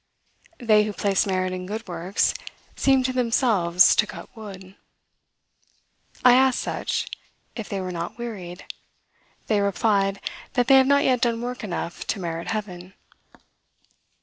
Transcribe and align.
They 0.57 0.85
who 0.85 0.93
place 0.93 1.27
merit 1.27 1.53
in 1.53 1.67
good 1.67 1.87
works 1.87 2.33
seem 2.75 3.03
to 3.03 3.13
themselves 3.13 3.95
to 3.97 4.07
cut 4.07 4.35
wood. 4.35 4.75
"I 6.25 6.33
asked 6.33 6.57
such, 6.59 7.05
if 7.55 7.69
they 7.69 7.79
were 7.79 7.91
not 7.91 8.17
wearied? 8.17 8.65
They 9.45 9.61
replied, 9.61 10.19
that 10.53 10.65
they 10.65 10.77
have 10.77 10.87
not 10.87 11.03
yet 11.03 11.21
done 11.21 11.39
work 11.39 11.63
enough 11.63 12.07
to 12.07 12.19
merit 12.19 12.47
heaven." 12.47 12.95